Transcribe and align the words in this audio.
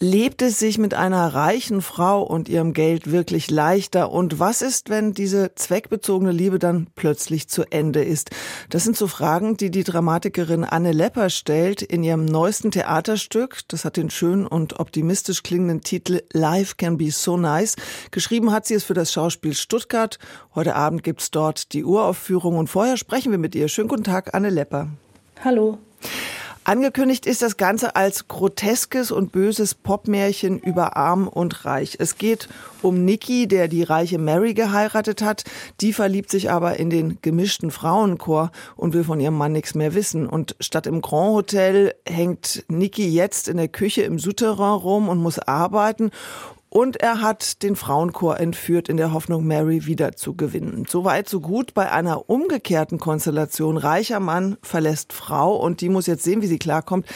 Lebt 0.00 0.42
es 0.42 0.58
sich 0.58 0.76
mit 0.76 0.92
einer 0.92 1.34
reichen 1.34 1.80
Frau 1.80 2.22
und 2.22 2.48
ihrem 2.48 2.72
Geld 2.72 3.12
wirklich 3.12 3.48
leichter? 3.50 4.10
Und 4.10 4.40
was 4.40 4.60
ist, 4.60 4.90
wenn 4.90 5.14
diese 5.14 5.54
zweckbezogene 5.54 6.32
Liebe 6.32 6.58
dann 6.58 6.88
plötzlich 6.96 7.48
zu 7.48 7.62
Ende 7.70 8.02
ist? 8.02 8.30
Das 8.70 8.82
sind 8.82 8.96
so 8.96 9.06
Fragen, 9.06 9.56
die 9.56 9.70
die 9.70 9.84
Dramatikerin 9.84 10.64
Anne 10.64 10.90
Lepper 10.90 11.30
stellt 11.30 11.80
in 11.80 12.02
ihrem 12.02 12.24
neuesten 12.24 12.72
Theaterstück. 12.72 13.60
Das 13.68 13.84
hat 13.84 13.96
den 13.96 14.10
schön 14.10 14.46
und 14.46 14.80
optimistisch 14.80 15.44
klingenden 15.44 15.80
Titel 15.80 16.22
Life 16.32 16.74
Can 16.76 16.98
Be 16.98 17.12
So 17.12 17.36
Nice. 17.36 17.76
Geschrieben 18.10 18.50
hat 18.50 18.66
sie 18.66 18.74
es 18.74 18.84
für 18.84 18.94
das 18.94 19.12
Schauspiel 19.12 19.54
Stuttgart. 19.54 20.18
Heute 20.56 20.74
Abend 20.74 21.04
gibt's 21.04 21.30
dort 21.30 21.72
die 21.72 21.84
Uraufführung 21.84 22.58
und 22.58 22.68
vorher 22.68 22.96
sprechen 22.96 23.30
wir 23.30 23.38
mit 23.38 23.54
ihr. 23.54 23.68
Schönen 23.68 23.88
guten 23.88 24.04
Tag, 24.04 24.34
Anne 24.34 24.50
Lepper. 24.50 24.88
Hallo. 25.44 25.78
Angekündigt 26.66 27.26
ist 27.26 27.42
das 27.42 27.58
Ganze 27.58 27.94
als 27.94 28.26
groteskes 28.26 29.10
und 29.10 29.32
böses 29.32 29.74
Popmärchen 29.74 30.58
über 30.58 30.96
Arm 30.96 31.28
und 31.28 31.66
Reich. 31.66 31.96
Es 31.98 32.16
geht 32.16 32.48
um 32.80 33.04
Nicky, 33.04 33.46
der 33.46 33.68
die 33.68 33.82
reiche 33.82 34.16
Mary 34.16 34.54
geheiratet 34.54 35.20
hat. 35.20 35.44
Die 35.82 35.92
verliebt 35.92 36.30
sich 36.30 36.50
aber 36.50 36.78
in 36.78 36.88
den 36.88 37.18
gemischten 37.20 37.70
Frauenchor 37.70 38.50
und 38.76 38.94
will 38.94 39.04
von 39.04 39.20
ihrem 39.20 39.36
Mann 39.36 39.52
nichts 39.52 39.74
mehr 39.74 39.92
wissen. 39.92 40.26
Und 40.26 40.56
statt 40.58 40.86
im 40.86 41.02
Grand 41.02 41.34
Hotel 41.34 41.94
hängt 42.08 42.64
Nicky 42.68 43.10
jetzt 43.10 43.48
in 43.48 43.58
der 43.58 43.68
Küche 43.68 44.00
im 44.00 44.18
Souterrain 44.18 44.80
rum 44.80 45.10
und 45.10 45.18
muss 45.18 45.38
arbeiten. 45.38 46.12
Und 46.76 47.00
er 47.00 47.20
hat 47.20 47.62
den 47.62 47.76
Frauenchor 47.76 48.40
entführt 48.40 48.88
in 48.88 48.96
der 48.96 49.12
Hoffnung, 49.12 49.46
Mary 49.46 49.86
wieder 49.86 50.16
zu 50.16 50.34
gewinnen. 50.34 50.86
So 50.88 51.04
weit, 51.04 51.28
so 51.28 51.38
gut. 51.38 51.72
Bei 51.72 51.92
einer 51.92 52.28
umgekehrten 52.28 52.98
Konstellation, 52.98 53.76
reicher 53.76 54.18
Mann 54.18 54.56
verlässt 54.60 55.12
Frau 55.12 55.54
und 55.54 55.80
die 55.82 55.88
muss 55.88 56.08
jetzt 56.08 56.24
sehen, 56.24 56.42
wie 56.42 56.48
sie 56.48 56.58
klarkommt. 56.58 57.06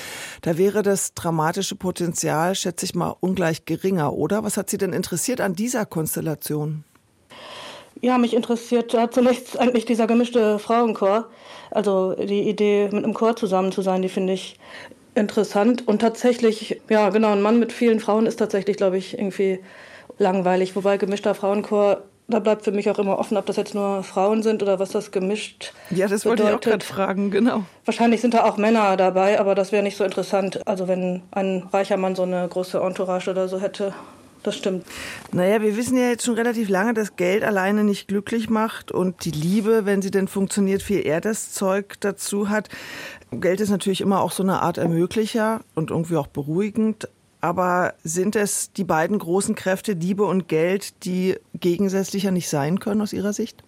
Da 0.42 0.58
wäre 0.58 0.84
das 0.84 1.12
dramatische 1.12 1.74
Potenzial, 1.74 2.54
schätze 2.54 2.84
ich 2.86 2.94
mal, 2.94 3.16
ungleich 3.18 3.64
geringer, 3.64 4.12
oder? 4.12 4.44
Was 4.44 4.56
hat 4.56 4.70
Sie 4.70 4.78
denn 4.78 4.92
interessiert 4.92 5.40
an 5.40 5.54
dieser 5.54 5.86
Konstellation? 5.86 6.84
Ja, 8.00 8.16
mich 8.16 8.34
interessiert 8.34 8.92
ja, 8.92 9.10
zunächst 9.10 9.58
eigentlich 9.58 9.84
dieser 9.84 10.06
gemischte 10.06 10.60
Frauenchor. 10.60 11.26
Also 11.72 12.14
die 12.14 12.48
Idee, 12.48 12.90
mit 12.92 13.02
einem 13.02 13.12
Chor 13.12 13.34
zusammen 13.34 13.72
zu 13.72 13.82
sein, 13.82 14.02
die 14.02 14.08
finde 14.08 14.34
ich 14.34 14.56
interessant. 15.18 15.86
Und 15.86 16.00
tatsächlich, 16.00 16.80
ja, 16.88 17.10
genau, 17.10 17.32
ein 17.32 17.42
Mann 17.42 17.58
mit 17.58 17.72
vielen 17.72 18.00
Frauen 18.00 18.26
ist 18.26 18.36
tatsächlich, 18.36 18.76
glaube 18.76 18.96
ich, 18.98 19.18
irgendwie 19.18 19.60
langweilig. 20.18 20.74
Wobei 20.76 20.96
gemischter 20.96 21.34
Frauenchor, 21.34 22.02
da 22.28 22.40
bleibt 22.40 22.64
für 22.64 22.72
mich 22.72 22.90
auch 22.90 22.98
immer 22.98 23.18
offen, 23.18 23.36
ob 23.36 23.46
das 23.46 23.56
jetzt 23.56 23.74
nur 23.74 24.02
Frauen 24.02 24.42
sind 24.42 24.62
oder 24.62 24.78
was 24.78 24.90
das 24.90 25.10
gemischt 25.12 25.72
Ja, 25.90 26.08
das 26.08 26.26
wollte 26.26 26.42
bedeutet. 26.42 26.66
ich 26.66 26.66
auch 26.66 26.70
gerade 26.72 26.84
fragen, 26.84 27.30
genau. 27.30 27.64
Wahrscheinlich 27.84 28.20
sind 28.20 28.34
da 28.34 28.44
auch 28.44 28.56
Männer 28.56 28.96
dabei, 28.96 29.40
aber 29.40 29.54
das 29.54 29.72
wäre 29.72 29.82
nicht 29.82 29.96
so 29.96 30.04
interessant. 30.04 30.60
Also 30.66 30.88
wenn 30.88 31.22
ein 31.30 31.68
reicher 31.72 31.96
Mann 31.96 32.14
so 32.14 32.24
eine 32.24 32.46
große 32.46 32.78
Entourage 32.78 33.30
oder 33.30 33.48
so 33.48 33.60
hätte. 33.60 33.94
Das 34.42 34.56
stimmt. 34.56 34.84
Naja, 35.32 35.60
wir 35.62 35.76
wissen 35.76 35.96
ja 35.96 36.10
jetzt 36.10 36.24
schon 36.24 36.34
relativ 36.34 36.68
lange, 36.68 36.94
dass 36.94 37.16
Geld 37.16 37.42
alleine 37.42 37.84
nicht 37.84 38.08
glücklich 38.08 38.48
macht 38.48 38.92
und 38.92 39.24
die 39.24 39.30
Liebe, 39.30 39.84
wenn 39.84 40.00
sie 40.00 40.10
denn 40.10 40.28
funktioniert, 40.28 40.82
viel 40.82 41.04
eher 41.04 41.20
das 41.20 41.52
Zeug 41.52 41.96
dazu 42.00 42.48
hat. 42.48 42.68
Geld 43.32 43.60
ist 43.60 43.70
natürlich 43.70 44.00
immer 44.00 44.20
auch 44.20 44.32
so 44.32 44.42
eine 44.42 44.62
Art 44.62 44.78
Ermöglicher 44.78 45.60
und 45.74 45.90
irgendwie 45.90 46.16
auch 46.16 46.28
beruhigend. 46.28 47.08
Aber 47.40 47.94
sind 48.02 48.36
es 48.36 48.72
die 48.72 48.84
beiden 48.84 49.18
großen 49.18 49.54
Kräfte, 49.54 49.92
Liebe 49.92 50.24
und 50.24 50.48
Geld, 50.48 51.04
die 51.04 51.36
gegensätzlicher 51.54 52.30
nicht 52.30 52.48
sein 52.48 52.80
können 52.80 53.00
aus 53.00 53.12
Ihrer 53.12 53.32
Sicht? 53.32 53.62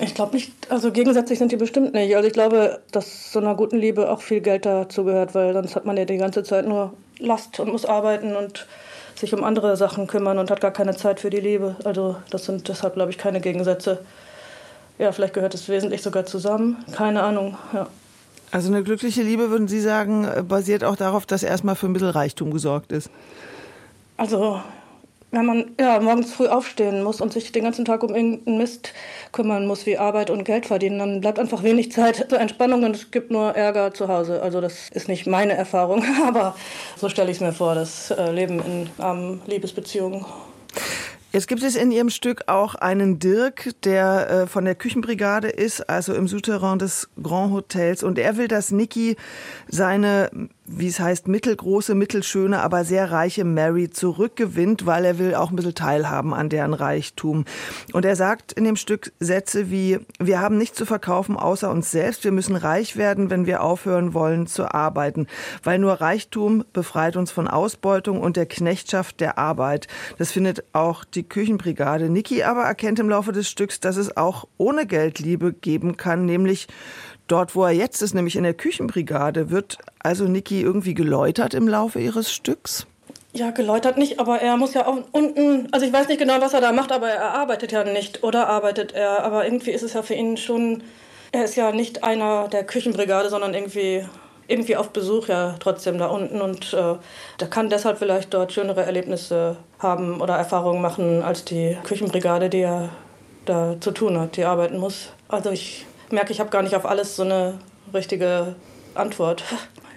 Ich 0.00 0.14
glaube 0.14 0.34
nicht, 0.34 0.52
also 0.70 0.90
gegensätzlich 0.90 1.38
sind 1.38 1.52
die 1.52 1.56
bestimmt 1.56 1.94
nicht. 1.94 2.16
Also 2.16 2.26
ich 2.26 2.32
glaube, 2.32 2.80
dass 2.90 3.32
so 3.32 3.38
einer 3.38 3.54
guten 3.54 3.76
Liebe 3.76 4.10
auch 4.10 4.22
viel 4.22 4.40
Geld 4.40 4.66
dazu 4.66 5.04
gehört, 5.04 5.36
weil 5.36 5.52
sonst 5.52 5.76
hat 5.76 5.84
man 5.84 5.96
ja 5.96 6.04
die 6.04 6.16
ganze 6.16 6.42
Zeit 6.42 6.66
nur 6.66 6.94
Last 7.18 7.60
und 7.60 7.70
muss 7.70 7.84
arbeiten 7.84 8.34
und 8.34 8.66
sich 9.14 9.34
um 9.34 9.44
andere 9.44 9.76
Sachen 9.76 10.06
kümmern 10.06 10.38
und 10.38 10.50
hat 10.50 10.60
gar 10.60 10.70
keine 10.70 10.96
Zeit 10.96 11.20
für 11.20 11.30
die 11.30 11.40
Liebe. 11.40 11.76
Also 11.84 12.16
das 12.30 12.44
sind 12.44 12.68
deshalb, 12.68 12.94
glaube 12.94 13.10
ich, 13.10 13.18
keine 13.18 13.40
Gegensätze. 13.40 13.98
Ja, 14.98 15.12
vielleicht 15.12 15.34
gehört 15.34 15.54
es 15.54 15.68
wesentlich 15.68 16.02
sogar 16.02 16.24
zusammen. 16.24 16.84
Keine 16.92 17.22
Ahnung, 17.22 17.56
ja. 17.72 17.88
Also 18.50 18.68
eine 18.68 18.84
glückliche 18.84 19.22
Liebe, 19.22 19.50
würden 19.50 19.66
Sie 19.66 19.80
sagen, 19.80 20.28
basiert 20.46 20.84
auch 20.84 20.94
darauf, 20.94 21.26
dass 21.26 21.42
erstmal 21.42 21.74
für 21.74 21.86
ein 21.86 21.92
bisschen 21.92 22.10
Reichtum 22.10 22.52
gesorgt 22.52 22.92
ist? 22.92 23.10
Also 24.16 24.60
wenn 25.34 25.46
man 25.46 25.64
ja, 25.78 26.00
morgens 26.00 26.32
früh 26.32 26.46
aufstehen 26.46 27.02
muss 27.02 27.20
und 27.20 27.32
sich 27.32 27.52
den 27.52 27.64
ganzen 27.64 27.84
Tag 27.84 28.02
um 28.02 28.14
irgendeinen 28.14 28.58
Mist 28.58 28.92
kümmern 29.32 29.66
muss, 29.66 29.86
wie 29.86 29.98
Arbeit 29.98 30.30
und 30.30 30.44
Geld 30.44 30.66
verdienen, 30.66 30.98
dann 30.98 31.20
bleibt 31.20 31.38
einfach 31.38 31.62
wenig 31.62 31.92
Zeit 31.92 32.26
zur 32.28 32.40
Entspannung 32.40 32.84
und 32.84 32.96
es 32.96 33.10
gibt 33.10 33.30
nur 33.30 33.54
Ärger 33.54 33.92
zu 33.92 34.08
Hause. 34.08 34.42
Also 34.42 34.60
das 34.60 34.88
ist 34.90 35.08
nicht 35.08 35.26
meine 35.26 35.54
Erfahrung, 35.54 36.04
aber 36.26 36.54
so 36.96 37.08
stelle 37.08 37.30
ich 37.30 37.38
es 37.38 37.40
mir 37.40 37.52
vor, 37.52 37.74
das 37.74 38.10
äh, 38.10 38.30
Leben 38.30 38.60
in 38.60 38.90
armen 38.98 39.42
Liebesbeziehungen. 39.46 40.24
Jetzt 41.34 41.48
gibt 41.48 41.64
es 41.64 41.74
in 41.74 41.90
Ihrem 41.90 42.10
Stück 42.10 42.44
auch 42.46 42.76
einen 42.76 43.18
Dirk, 43.18 43.70
der 43.82 44.30
äh, 44.30 44.46
von 44.46 44.64
der 44.64 44.76
Küchenbrigade 44.76 45.48
ist, 45.48 45.90
also 45.90 46.14
im 46.14 46.28
Souterrain 46.28 46.78
des 46.78 47.08
Grand 47.20 47.52
Hotels. 47.52 48.04
Und 48.04 48.20
er 48.20 48.36
will, 48.36 48.46
dass 48.46 48.70
Niki 48.70 49.16
seine 49.66 50.30
wie 50.66 50.88
es 50.88 50.98
heißt, 50.98 51.28
mittelgroße, 51.28 51.94
mittelschöne, 51.94 52.62
aber 52.62 52.84
sehr 52.84 53.10
reiche 53.10 53.44
Mary 53.44 53.90
zurückgewinnt, 53.90 54.86
weil 54.86 55.04
er 55.04 55.18
will 55.18 55.34
auch 55.34 55.50
ein 55.50 55.56
bisschen 55.56 55.74
teilhaben 55.74 56.32
an 56.32 56.48
deren 56.48 56.72
Reichtum. 56.72 57.44
Und 57.92 58.04
er 58.04 58.16
sagt 58.16 58.52
in 58.52 58.64
dem 58.64 58.76
Stück 58.76 59.12
Sätze 59.20 59.70
wie, 59.70 59.98
wir 60.18 60.40
haben 60.40 60.56
nichts 60.56 60.78
zu 60.78 60.86
verkaufen 60.86 61.36
außer 61.36 61.70
uns 61.70 61.90
selbst, 61.90 62.24
wir 62.24 62.32
müssen 62.32 62.56
reich 62.56 62.96
werden, 62.96 63.30
wenn 63.30 63.46
wir 63.46 63.62
aufhören 63.62 64.14
wollen 64.14 64.46
zu 64.46 64.72
arbeiten, 64.72 65.26
weil 65.62 65.78
nur 65.78 66.00
Reichtum 66.00 66.64
befreit 66.72 67.16
uns 67.16 67.30
von 67.30 67.46
Ausbeutung 67.46 68.20
und 68.20 68.36
der 68.36 68.46
Knechtschaft 68.46 69.20
der 69.20 69.38
Arbeit. 69.38 69.86
Das 70.16 70.32
findet 70.32 70.64
auch 70.72 71.04
die 71.04 71.24
Küchenbrigade. 71.24 72.08
Niki 72.08 72.42
aber 72.42 72.62
erkennt 72.62 72.98
im 72.98 73.10
Laufe 73.10 73.32
des 73.32 73.48
Stücks, 73.48 73.80
dass 73.80 73.96
es 73.96 74.16
auch 74.16 74.48
ohne 74.56 74.86
Geld 74.86 75.18
Liebe 75.18 75.52
geben 75.52 75.96
kann, 75.96 76.24
nämlich 76.24 76.68
Dort, 77.26 77.56
wo 77.56 77.64
er 77.64 77.70
jetzt 77.70 78.02
ist, 78.02 78.14
nämlich 78.14 78.36
in 78.36 78.42
der 78.42 78.54
Küchenbrigade, 78.54 79.50
wird 79.50 79.78
also 79.98 80.24
Niki 80.24 80.60
irgendwie 80.60 80.94
geläutert 80.94 81.54
im 81.54 81.66
Laufe 81.68 81.98
ihres 81.98 82.30
Stücks? 82.30 82.86
Ja, 83.32 83.50
geläutert 83.50 83.98
nicht, 83.98 84.20
aber 84.20 84.40
er 84.40 84.56
muss 84.56 84.74
ja 84.74 84.86
auch 84.86 84.98
unten, 85.10 85.68
also 85.72 85.84
ich 85.84 85.92
weiß 85.92 86.06
nicht 86.08 86.20
genau, 86.20 86.40
was 86.40 86.54
er 86.54 86.60
da 86.60 86.70
macht, 86.70 86.92
aber 86.92 87.08
er 87.08 87.34
arbeitet 87.34 87.72
ja 87.72 87.82
nicht 87.82 88.22
oder 88.22 88.48
arbeitet 88.48 88.92
er, 88.92 89.24
aber 89.24 89.44
irgendwie 89.44 89.72
ist 89.72 89.82
es 89.82 89.94
ja 89.94 90.02
für 90.02 90.14
ihn 90.14 90.36
schon, 90.36 90.84
er 91.32 91.44
ist 91.44 91.56
ja 91.56 91.72
nicht 91.72 92.04
einer 92.04 92.46
der 92.48 92.64
Küchenbrigade, 92.64 93.30
sondern 93.30 93.54
irgendwie 93.54 94.04
irgendwie 94.46 94.76
auf 94.76 94.90
Besuch 94.90 95.28
ja 95.28 95.56
trotzdem 95.58 95.98
da 95.98 96.06
unten 96.06 96.40
und 96.40 96.74
äh, 96.74 96.94
der 97.40 97.48
kann 97.48 97.70
deshalb 97.70 97.98
vielleicht 97.98 98.34
dort 98.34 98.52
schönere 98.52 98.84
Erlebnisse 98.84 99.56
haben 99.78 100.20
oder 100.20 100.36
Erfahrungen 100.36 100.82
machen 100.82 101.22
als 101.22 101.44
die 101.44 101.76
Küchenbrigade, 101.82 102.50
die 102.50 102.60
er 102.60 102.90
da 103.46 103.76
zu 103.80 103.90
tun 103.90 104.18
hat, 104.18 104.36
die 104.36 104.44
arbeiten 104.44 104.78
muss. 104.78 105.12
Also 105.28 105.50
ich 105.50 105.86
merke, 106.12 106.32
ich 106.32 106.40
habe 106.40 106.50
gar 106.50 106.62
nicht 106.62 106.76
auf 106.76 106.86
alles 106.86 107.16
so 107.16 107.22
eine 107.22 107.58
richtige 107.92 108.54
Antwort. 108.94 109.44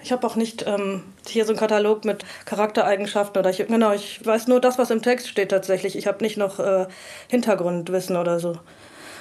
Ich 0.03 0.11
habe 0.11 0.25
auch 0.25 0.35
nicht 0.35 0.65
ähm, 0.65 1.03
hier 1.27 1.45
so 1.45 1.51
einen 1.51 1.59
Katalog 1.59 2.05
mit 2.05 2.23
Charaktereigenschaften 2.45 3.39
oder 3.39 3.49
ich, 3.49 3.57
genau, 3.57 3.91
ich 3.91 4.25
weiß 4.25 4.47
nur 4.47 4.61
das, 4.61 4.77
was 4.77 4.89
im 4.89 5.01
Text 5.01 5.27
steht 5.27 5.49
tatsächlich. 5.49 5.97
Ich 5.97 6.07
habe 6.07 6.23
nicht 6.23 6.37
noch 6.37 6.59
äh, 6.59 6.87
Hintergrundwissen 7.27 8.15
oder 8.15 8.39
so. 8.39 8.57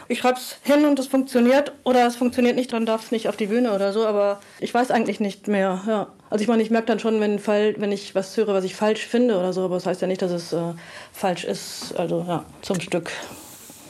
Ich 0.08 0.20
schreibe 0.20 0.38
es 0.38 0.58
hin 0.62 0.84
und 0.84 0.98
es 1.00 1.08
funktioniert 1.08 1.72
oder 1.82 2.06
es 2.06 2.14
funktioniert 2.14 2.54
nicht, 2.54 2.72
dann 2.72 2.86
darf 2.86 3.04
es 3.04 3.10
nicht 3.10 3.28
auf 3.28 3.36
die 3.36 3.46
Bühne 3.46 3.72
oder 3.72 3.92
so, 3.92 4.06
aber 4.06 4.38
ich 4.60 4.72
weiß 4.72 4.92
eigentlich 4.92 5.18
nicht 5.18 5.48
mehr. 5.48 5.82
Ja. 5.88 6.06
Also 6.30 6.42
ich 6.42 6.48
meine, 6.48 6.62
ich 6.62 6.70
merke 6.70 6.86
dann 6.86 7.00
schon, 7.00 7.20
wenn, 7.20 7.40
Fall, 7.40 7.74
wenn 7.78 7.90
ich 7.90 8.14
was 8.14 8.36
höre, 8.36 8.54
was 8.54 8.62
ich 8.62 8.76
falsch 8.76 9.04
finde 9.04 9.36
oder 9.36 9.52
so, 9.52 9.64
aber 9.64 9.74
das 9.74 9.86
heißt 9.86 10.02
ja 10.02 10.06
nicht, 10.06 10.22
dass 10.22 10.30
es 10.30 10.52
äh, 10.52 10.74
falsch 11.12 11.44
ist. 11.44 11.94
Also 11.96 12.24
ja, 12.28 12.44
zum 12.62 12.80
Stück. 12.80 13.10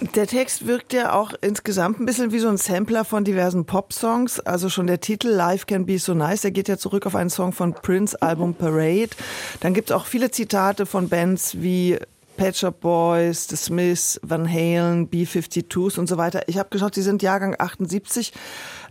Der 0.00 0.26
Text 0.26 0.66
wirkt 0.66 0.92
ja 0.92 1.14
auch 1.14 1.32
insgesamt 1.40 2.00
ein 2.00 2.06
bisschen 2.06 2.30
wie 2.30 2.38
so 2.38 2.48
ein 2.48 2.58
Sampler 2.58 3.04
von 3.06 3.24
diversen 3.24 3.64
Pop-Songs. 3.64 4.40
Also 4.40 4.68
schon 4.68 4.86
der 4.86 5.00
Titel 5.00 5.28
Life 5.28 5.64
Can 5.64 5.86
Be 5.86 5.98
So 5.98 6.12
Nice, 6.12 6.42
der 6.42 6.50
geht 6.50 6.68
ja 6.68 6.76
zurück 6.76 7.06
auf 7.06 7.14
einen 7.14 7.30
Song 7.30 7.52
von 7.52 7.72
Prince 7.72 8.20
Album 8.20 8.52
Parade. 8.52 9.10
Dann 9.60 9.72
gibt 9.72 9.88
es 9.88 9.96
auch 9.96 10.04
viele 10.04 10.30
Zitate 10.30 10.84
von 10.84 11.08
Bands 11.08 11.62
wie 11.62 11.98
Pet 12.36 12.58
Shop 12.58 12.78
Boys, 12.80 13.48
The 13.48 13.56
Smiths, 13.56 14.20
Van 14.22 14.46
Halen, 14.46 15.08
B-52s 15.08 15.98
und 15.98 16.08
so 16.08 16.18
weiter. 16.18 16.46
Ich 16.46 16.58
habe 16.58 16.68
geschaut, 16.68 16.94
Sie 16.94 17.02
sind 17.02 17.22
Jahrgang 17.22 17.56
78. 17.58 18.34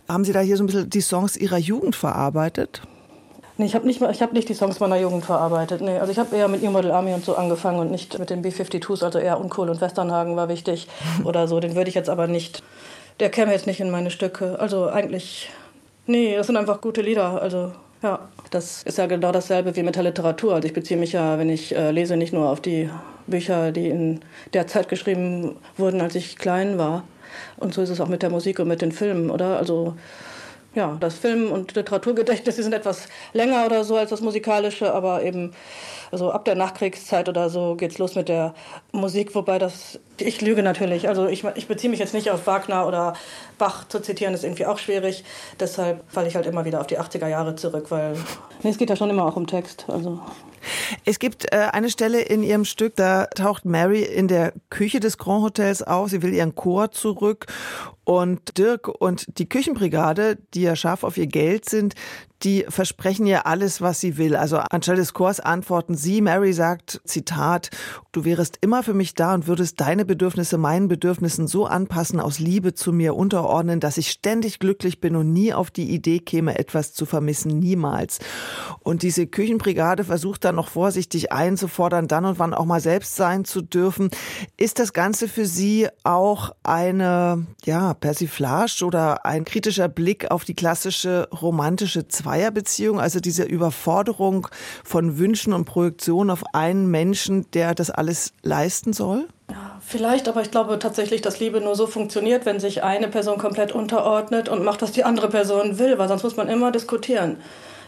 Haben 0.08 0.24
Sie 0.24 0.32
da 0.32 0.40
hier 0.40 0.56
so 0.56 0.64
ein 0.64 0.66
bisschen 0.66 0.90
die 0.90 1.00
Songs 1.00 1.36
Ihrer 1.36 1.58
Jugend 1.58 1.94
verarbeitet? 1.94 2.82
Nee, 3.58 3.64
ich 3.64 3.74
habe 3.74 3.86
nicht, 3.86 4.02
hab 4.02 4.32
nicht 4.34 4.48
die 4.50 4.54
Songs 4.54 4.80
meiner 4.80 4.98
Jugend 4.98 5.24
verarbeitet. 5.24 5.80
Nee, 5.80 5.98
also 5.98 6.12
ich 6.12 6.18
habe 6.18 6.36
eher 6.36 6.48
mit 6.48 6.62
New 6.62 6.70
Model 6.70 6.90
Army 6.90 7.14
und 7.14 7.24
so 7.24 7.36
angefangen 7.36 7.78
und 7.78 7.90
nicht 7.90 8.18
mit 8.18 8.28
den 8.28 8.42
B-52s, 8.42 9.02
also 9.02 9.18
eher 9.18 9.40
Uncool 9.40 9.70
und 9.70 9.80
Westernhagen 9.80 10.36
war 10.36 10.48
wichtig 10.48 10.88
oder 11.24 11.48
so. 11.48 11.58
Den 11.58 11.74
würde 11.74 11.88
ich 11.88 11.94
jetzt 11.94 12.10
aber 12.10 12.26
nicht, 12.26 12.62
der 13.18 13.30
käme 13.30 13.52
jetzt 13.52 13.66
nicht 13.66 13.80
in 13.80 13.90
meine 13.90 14.10
Stücke. 14.10 14.60
Also 14.60 14.88
eigentlich, 14.88 15.50
nee, 16.06 16.36
das 16.36 16.48
sind 16.48 16.56
einfach 16.58 16.82
gute 16.82 17.00
Lieder. 17.00 17.40
Also 17.40 17.72
ja, 18.02 18.28
das 18.50 18.82
ist 18.82 18.98
ja 18.98 19.06
genau 19.06 19.32
dasselbe 19.32 19.74
wie 19.74 19.82
mit 19.82 19.96
der 19.96 20.02
Literatur. 20.02 20.54
Also 20.54 20.66
ich 20.66 20.74
beziehe 20.74 21.00
mich 21.00 21.12
ja, 21.12 21.38
wenn 21.38 21.48
ich 21.48 21.74
äh, 21.74 21.90
lese, 21.90 22.18
nicht 22.18 22.34
nur 22.34 22.50
auf 22.50 22.60
die 22.60 22.90
Bücher, 23.26 23.72
die 23.72 23.88
in 23.88 24.20
der 24.52 24.66
Zeit 24.66 24.90
geschrieben 24.90 25.56
wurden, 25.78 26.02
als 26.02 26.14
ich 26.14 26.36
klein 26.36 26.76
war. 26.76 27.04
Und 27.56 27.72
so 27.72 27.80
ist 27.80 27.90
es 27.90 28.02
auch 28.02 28.08
mit 28.08 28.22
der 28.22 28.30
Musik 28.30 28.58
und 28.58 28.68
mit 28.68 28.82
den 28.82 28.92
Filmen, 28.92 29.30
oder? 29.30 29.56
Also 29.56 29.94
ja, 30.76 30.96
das 31.00 31.14
Film- 31.14 31.50
und 31.50 31.74
Literaturgedächtnis, 31.74 32.56
die 32.56 32.62
sind 32.62 32.74
etwas 32.74 33.08
länger 33.32 33.64
oder 33.64 33.82
so 33.82 33.96
als 33.96 34.10
das 34.10 34.20
musikalische, 34.20 34.92
aber 34.92 35.22
eben 35.22 35.52
also 36.12 36.30
ab 36.30 36.44
der 36.44 36.54
Nachkriegszeit 36.54 37.28
oder 37.28 37.48
so 37.48 37.74
geht's 37.74 37.98
los 37.98 38.14
mit 38.14 38.28
der 38.28 38.54
Musik, 38.92 39.34
wobei 39.34 39.58
das, 39.58 39.98
ich 40.18 40.42
lüge 40.42 40.62
natürlich, 40.62 41.08
also 41.08 41.26
ich, 41.26 41.44
ich 41.54 41.66
beziehe 41.66 41.90
mich 41.90 41.98
jetzt 41.98 42.14
nicht 42.14 42.30
auf 42.30 42.46
Wagner 42.46 42.86
oder 42.86 43.14
Bach 43.58 43.88
zu 43.88 44.00
zitieren, 44.00 44.34
ist 44.34 44.44
irgendwie 44.44 44.66
auch 44.66 44.78
schwierig, 44.78 45.24
deshalb 45.58 46.04
falle 46.08 46.28
ich 46.28 46.36
halt 46.36 46.46
immer 46.46 46.66
wieder 46.66 46.80
auf 46.80 46.86
die 46.86 47.00
80er 47.00 47.26
Jahre 47.26 47.56
zurück, 47.56 47.86
weil 47.88 48.12
nee, 48.62 48.70
es 48.70 48.78
geht 48.78 48.90
ja 48.90 48.96
schon 48.96 49.10
immer 49.10 49.24
auch 49.24 49.36
um 49.36 49.46
Text, 49.46 49.86
also 49.88 50.20
es 51.04 51.18
gibt 51.18 51.52
äh, 51.52 51.68
eine 51.72 51.90
Stelle 51.90 52.20
in 52.20 52.42
ihrem 52.42 52.64
Stück, 52.64 52.96
da 52.96 53.26
taucht 53.26 53.64
Mary 53.64 54.02
in 54.02 54.28
der 54.28 54.52
Küche 54.70 55.00
des 55.00 55.18
Grand 55.18 55.42
Hotels 55.42 55.82
auf. 55.82 56.10
Sie 56.10 56.22
will 56.22 56.32
ihren 56.32 56.54
Chor 56.54 56.90
zurück 56.90 57.46
und 58.04 58.56
Dirk 58.56 58.88
und 58.88 59.38
die 59.38 59.48
Küchenbrigade, 59.48 60.38
die 60.54 60.62
ja 60.62 60.76
scharf 60.76 61.02
auf 61.02 61.16
ihr 61.16 61.26
Geld 61.26 61.68
sind, 61.68 61.94
die 62.42 62.66
versprechen 62.68 63.26
ihr 63.26 63.46
alles, 63.46 63.80
was 63.80 64.00
sie 64.00 64.18
will. 64.18 64.36
Also 64.36 64.58
anstelle 64.58 64.98
des 64.98 65.14
Chors 65.14 65.40
antworten 65.40 65.94
sie. 65.94 66.20
Mary 66.20 66.52
sagt, 66.52 67.00
Zitat, 67.04 67.70
du 68.12 68.24
wärest 68.24 68.58
immer 68.60 68.82
für 68.82 68.94
mich 68.94 69.14
da 69.14 69.34
und 69.34 69.46
würdest 69.46 69.80
deine 69.80 70.04
Bedürfnisse 70.04 70.58
meinen 70.58 70.86
Bedürfnissen 70.86 71.46
so 71.48 71.64
anpassen, 71.66 72.20
aus 72.20 72.38
Liebe 72.38 72.74
zu 72.74 72.92
mir 72.92 73.16
unterordnen, 73.16 73.80
dass 73.80 73.96
ich 73.96 74.10
ständig 74.10 74.58
glücklich 74.58 75.00
bin 75.00 75.16
und 75.16 75.32
nie 75.32 75.54
auf 75.54 75.70
die 75.70 75.90
Idee 75.90 76.18
käme, 76.18 76.58
etwas 76.58 76.92
zu 76.92 77.06
vermissen. 77.06 77.58
Niemals. 77.58 78.18
Und 78.80 79.02
diese 79.02 79.26
Küchenbrigade 79.26 80.04
versucht 80.04 80.44
dann 80.44 80.55
noch 80.56 80.68
vorsichtig 80.68 81.32
einzufordern, 81.32 82.08
dann 82.08 82.24
und 82.24 82.38
wann 82.38 82.54
auch 82.54 82.64
mal 82.64 82.80
selbst 82.80 83.16
sein 83.16 83.44
zu 83.44 83.62
dürfen. 83.62 84.10
Ist 84.56 84.78
das 84.78 84.92
Ganze 84.92 85.28
für 85.28 85.46
Sie 85.46 85.88
auch 86.02 86.50
eine, 86.62 87.46
ja, 87.64 87.94
Persiflage 87.94 88.84
oder 88.84 89.24
ein 89.24 89.44
kritischer 89.44 89.88
Blick 89.88 90.30
auf 90.30 90.44
die 90.44 90.54
klassische 90.54 91.28
romantische 91.40 92.08
Zweierbeziehung, 92.08 93.00
also 93.00 93.20
diese 93.20 93.44
Überforderung 93.44 94.48
von 94.84 95.18
Wünschen 95.18 95.52
und 95.52 95.64
Projektionen 95.64 96.30
auf 96.30 96.42
einen 96.54 96.90
Menschen, 96.90 97.50
der 97.52 97.74
das 97.74 97.90
alles 97.90 98.32
leisten 98.42 98.92
soll? 98.92 99.28
Ja, 99.50 99.80
vielleicht, 99.80 100.28
aber 100.28 100.42
ich 100.42 100.50
glaube 100.50 100.78
tatsächlich, 100.78 101.22
dass 101.22 101.38
Liebe 101.38 101.60
nur 101.60 101.76
so 101.76 101.86
funktioniert, 101.86 102.46
wenn 102.46 102.58
sich 102.58 102.82
eine 102.82 103.08
Person 103.08 103.38
komplett 103.38 103.72
unterordnet 103.72 104.48
und 104.48 104.64
macht, 104.64 104.82
was 104.82 104.92
die 104.92 105.04
andere 105.04 105.28
Person 105.28 105.78
will, 105.78 105.98
weil 105.98 106.08
sonst 106.08 106.24
muss 106.24 106.36
man 106.36 106.48
immer 106.48 106.72
diskutieren. 106.72 107.36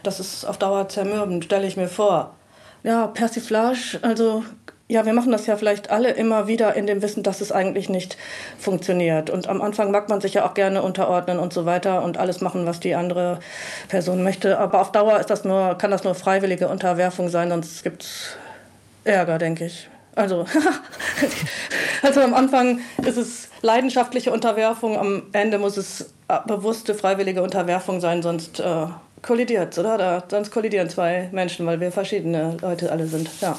Das 0.02 0.20
ist 0.20 0.44
auf 0.44 0.58
Dauer 0.58 0.88
zermürbend, 0.88 1.44
stelle 1.44 1.66
ich 1.66 1.76
mir 1.76 1.88
vor. 1.88 2.34
Ja, 2.82 3.08
Persiflage, 3.08 3.98
also 4.02 4.44
ja, 4.90 5.04
wir 5.04 5.12
machen 5.12 5.32
das 5.32 5.46
ja 5.46 5.56
vielleicht 5.56 5.90
alle 5.90 6.12
immer 6.12 6.46
wieder 6.46 6.74
in 6.74 6.86
dem 6.86 7.02
Wissen, 7.02 7.22
dass 7.22 7.42
es 7.42 7.52
eigentlich 7.52 7.90
nicht 7.90 8.16
funktioniert. 8.58 9.28
Und 9.28 9.46
am 9.46 9.60
Anfang 9.60 9.90
mag 9.90 10.08
man 10.08 10.22
sich 10.22 10.34
ja 10.34 10.46
auch 10.46 10.54
gerne 10.54 10.82
unterordnen 10.82 11.38
und 11.38 11.52
so 11.52 11.66
weiter 11.66 12.02
und 12.02 12.16
alles 12.16 12.40
machen, 12.40 12.64
was 12.64 12.80
die 12.80 12.94
andere 12.94 13.40
Person 13.88 14.22
möchte. 14.22 14.58
Aber 14.58 14.80
auf 14.80 14.90
Dauer 14.90 15.20
ist 15.20 15.28
das 15.28 15.44
nur, 15.44 15.76
kann 15.76 15.90
das 15.90 16.04
nur 16.04 16.14
freiwillige 16.14 16.68
Unterwerfung 16.68 17.28
sein, 17.28 17.50
sonst 17.50 17.84
gibt 17.84 18.02
es 18.04 18.36
Ärger, 19.04 19.36
denke 19.36 19.66
ich. 19.66 19.90
Also, 20.14 20.46
also 22.02 22.20
am 22.22 22.32
Anfang 22.32 22.80
ist 23.04 23.18
es 23.18 23.50
leidenschaftliche 23.60 24.32
Unterwerfung, 24.32 24.98
am 24.98 25.24
Ende 25.32 25.58
muss 25.58 25.76
es 25.76 26.14
bewusste, 26.46 26.94
freiwillige 26.94 27.42
Unterwerfung 27.42 28.00
sein, 28.00 28.22
sonst 28.22 28.58
äh, 28.58 28.86
kollidiert 29.22 29.78
oder? 29.78 29.98
Da, 29.98 30.24
sonst 30.28 30.50
kollidieren 30.50 30.88
zwei 30.88 31.28
Menschen, 31.32 31.66
weil 31.66 31.80
wir 31.80 31.92
verschiedene 31.92 32.56
Leute 32.60 32.90
alle 32.90 33.06
sind. 33.06 33.28
Ja. 33.40 33.58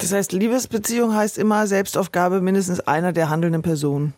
Das 0.00 0.12
heißt, 0.12 0.32
Liebesbeziehung 0.32 1.14
heißt 1.14 1.38
immer 1.38 1.66
Selbstaufgabe 1.66 2.40
mindestens 2.40 2.80
einer 2.80 3.12
der 3.12 3.30
handelnden 3.30 3.62
Personen. 3.62 4.14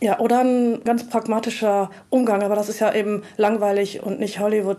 Ja, 0.00 0.20
oder 0.20 0.40
ein 0.40 0.84
ganz 0.84 1.08
pragmatischer 1.08 1.90
Umgang, 2.08 2.42
aber 2.42 2.54
das 2.54 2.68
ist 2.68 2.78
ja 2.78 2.94
eben 2.94 3.24
langweilig 3.36 4.02
und 4.02 4.20
nicht 4.20 4.38
Hollywood. 4.38 4.78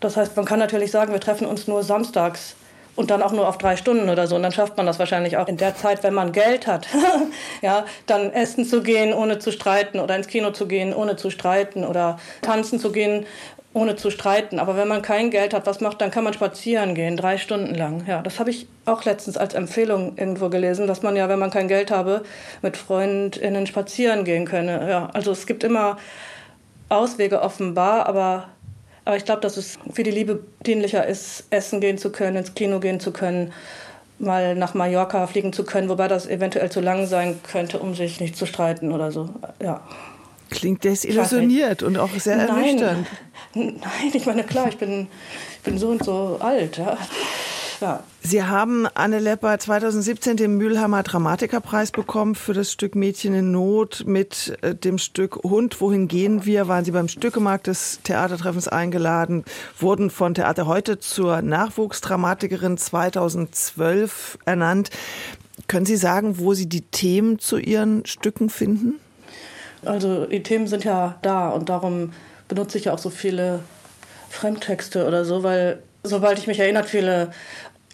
Das 0.00 0.16
heißt, 0.16 0.34
man 0.36 0.46
kann 0.46 0.58
natürlich 0.58 0.90
sagen, 0.90 1.12
wir 1.12 1.20
treffen 1.20 1.46
uns 1.46 1.68
nur 1.68 1.84
samstags 1.84 2.56
und 3.00 3.10
dann 3.10 3.22
auch 3.22 3.32
nur 3.32 3.48
auf 3.48 3.56
drei 3.56 3.76
Stunden 3.76 4.10
oder 4.10 4.26
so. 4.26 4.36
Und 4.36 4.42
dann 4.42 4.52
schafft 4.52 4.76
man 4.76 4.84
das 4.84 4.98
wahrscheinlich 4.98 5.38
auch 5.38 5.48
in 5.48 5.56
der 5.56 5.74
Zeit, 5.74 6.02
wenn 6.02 6.12
man 6.12 6.32
Geld 6.32 6.66
hat, 6.66 6.86
ja, 7.62 7.86
dann 8.06 8.30
essen 8.30 8.66
zu 8.66 8.82
gehen, 8.82 9.14
ohne 9.14 9.38
zu 9.38 9.52
streiten 9.52 9.98
oder 9.98 10.14
ins 10.14 10.26
Kino 10.26 10.50
zu 10.50 10.68
gehen, 10.68 10.94
ohne 10.94 11.16
zu 11.16 11.30
streiten 11.30 11.84
oder 11.84 12.18
tanzen 12.42 12.78
zu 12.78 12.92
gehen, 12.92 13.24
ohne 13.72 13.96
zu 13.96 14.10
streiten. 14.10 14.58
Aber 14.58 14.76
wenn 14.76 14.86
man 14.86 15.00
kein 15.00 15.30
Geld 15.30 15.54
hat, 15.54 15.66
was 15.66 15.80
macht, 15.80 16.02
dann 16.02 16.10
kann 16.10 16.24
man 16.24 16.34
spazieren 16.34 16.94
gehen, 16.94 17.16
drei 17.16 17.38
Stunden 17.38 17.74
lang. 17.74 18.04
Ja, 18.06 18.20
das 18.20 18.38
habe 18.38 18.50
ich 18.50 18.68
auch 18.84 19.04
letztens 19.04 19.38
als 19.38 19.54
Empfehlung 19.54 20.18
irgendwo 20.18 20.50
gelesen, 20.50 20.86
dass 20.86 21.02
man 21.02 21.16
ja, 21.16 21.28
wenn 21.30 21.38
man 21.38 21.50
kein 21.50 21.68
Geld 21.68 21.90
habe, 21.90 22.22
mit 22.60 22.76
FreundInnen 22.76 23.66
spazieren 23.66 24.24
gehen 24.24 24.44
könne. 24.44 24.90
Ja, 24.90 25.08
also 25.14 25.32
es 25.32 25.46
gibt 25.46 25.64
immer 25.64 25.96
Auswege 26.90 27.40
offenbar, 27.40 28.06
aber, 28.06 28.48
aber 29.04 29.16
ich 29.16 29.24
glaube, 29.24 29.40
dass 29.40 29.56
es 29.56 29.78
für 29.92 30.02
die 30.02 30.10
Liebe 30.10 30.44
dienlicher 30.66 31.06
ist, 31.06 31.44
essen 31.50 31.80
gehen 31.80 31.98
zu 31.98 32.10
können, 32.10 32.36
ins 32.36 32.54
Kino 32.54 32.80
gehen 32.80 33.00
zu 33.00 33.12
können, 33.12 33.52
mal 34.18 34.54
nach 34.54 34.74
Mallorca 34.74 35.26
fliegen 35.26 35.52
zu 35.52 35.64
können, 35.64 35.88
wobei 35.88 36.08
das 36.08 36.26
eventuell 36.26 36.70
zu 36.70 36.80
lang 36.80 37.06
sein 37.06 37.40
könnte, 37.42 37.78
um 37.78 37.94
sich 37.94 38.20
nicht 38.20 38.36
zu 38.36 38.46
streiten 38.46 38.92
oder 38.92 39.10
so. 39.10 39.30
Ja. 39.62 39.82
Klingt 40.50 40.84
desillusioniert 40.84 41.82
und 41.82 41.96
auch 41.96 42.10
sehr 42.10 42.36
ernüchternd. 42.36 43.06
Nein, 43.54 43.80
ich 44.12 44.26
meine, 44.26 44.44
klar, 44.44 44.68
ich 44.68 44.76
bin, 44.78 45.08
ich 45.56 45.60
bin 45.60 45.78
so 45.78 45.88
und 45.88 46.04
so 46.04 46.38
alt. 46.40 46.76
Ja. 46.76 46.98
Ja. 47.80 48.02
Sie 48.22 48.42
haben 48.42 48.86
Anne 48.92 49.18
Lepper 49.20 49.58
2017 49.58 50.36
den 50.36 50.56
Mülheimer 50.58 51.02
Dramatikerpreis 51.02 51.92
bekommen 51.92 52.34
für 52.34 52.52
das 52.52 52.70
Stück 52.70 52.94
Mädchen 52.94 53.34
in 53.34 53.52
Not 53.52 54.04
mit 54.06 54.58
äh, 54.60 54.74
dem 54.74 54.98
Stück 54.98 55.36
Hund, 55.36 55.80
wohin 55.80 56.06
gehen 56.06 56.44
wir? 56.44 56.68
Waren 56.68 56.84
Sie 56.84 56.90
beim 56.90 57.08
Stückemarkt 57.08 57.68
des 57.68 58.00
Theatertreffens 58.04 58.68
eingeladen, 58.68 59.44
wurden 59.78 60.10
von 60.10 60.34
Theater 60.34 60.66
heute 60.66 60.98
zur 60.98 61.40
Nachwuchsdramatikerin 61.40 62.76
2012 62.76 64.38
ernannt. 64.44 64.90
Können 65.66 65.86
Sie 65.86 65.96
sagen, 65.96 66.38
wo 66.38 66.52
Sie 66.52 66.68
die 66.68 66.82
Themen 66.82 67.38
zu 67.38 67.56
Ihren 67.56 68.04
Stücken 68.04 68.50
finden? 68.50 69.00
Also 69.84 70.26
die 70.26 70.42
Themen 70.42 70.66
sind 70.66 70.84
ja 70.84 71.18
da 71.22 71.48
und 71.48 71.70
darum 71.70 72.12
benutze 72.48 72.76
ich 72.76 72.84
ja 72.84 72.92
auch 72.92 72.98
so 72.98 73.08
viele 73.08 73.60
Fremdtexte 74.28 75.06
oder 75.06 75.24
so, 75.24 75.42
weil 75.42 75.82
sobald 76.02 76.38
ich 76.38 76.46
mich 76.46 76.58
erinnert 76.58 76.86
fühle, 76.86 77.30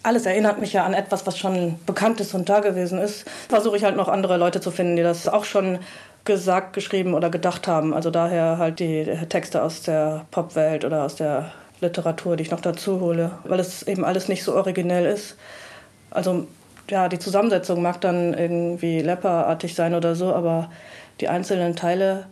alles 0.03 0.25
erinnert 0.25 0.59
mich 0.59 0.73
ja 0.73 0.85
an 0.85 0.93
etwas, 0.93 1.25
was 1.27 1.37
schon 1.37 1.79
bekannt 1.85 2.19
ist 2.21 2.33
und 2.33 2.47
da 2.49 2.59
gewesen 2.59 2.99
ist, 2.99 3.25
versuche 3.49 3.77
ich 3.77 3.83
halt 3.83 3.97
noch 3.97 4.07
andere 4.07 4.37
Leute 4.37 4.61
zu 4.61 4.71
finden, 4.71 4.95
die 4.95 5.03
das 5.03 5.27
auch 5.27 5.43
schon 5.43 5.79
gesagt, 6.23 6.73
geschrieben 6.73 7.13
oder 7.13 7.29
gedacht 7.29 7.67
haben. 7.67 7.93
Also 7.93 8.11
daher 8.11 8.57
halt 8.57 8.79
die 8.79 9.05
Texte 9.29 9.63
aus 9.63 9.81
der 9.81 10.25
Popwelt 10.31 10.85
oder 10.85 11.03
aus 11.03 11.15
der 11.15 11.51
Literatur, 11.81 12.35
die 12.35 12.43
ich 12.43 12.51
noch 12.51 12.61
dazu 12.61 12.99
hole, 12.99 13.31
weil 13.43 13.59
es 13.59 13.83
eben 13.83 14.03
alles 14.03 14.27
nicht 14.27 14.43
so 14.43 14.55
originell 14.55 15.05
ist. 15.05 15.37
Also 16.11 16.47
ja, 16.89 17.09
die 17.09 17.19
Zusammensetzung 17.19 17.81
mag 17.81 18.01
dann 18.01 18.33
irgendwie 18.33 19.01
lepperartig 19.01 19.75
sein 19.75 19.93
oder 19.93 20.15
so, 20.15 20.33
aber 20.33 20.69
die 21.19 21.27
einzelnen 21.27 21.75
Teile 21.75 22.27